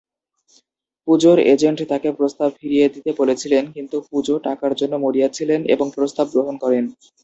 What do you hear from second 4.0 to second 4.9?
পুজো টাকার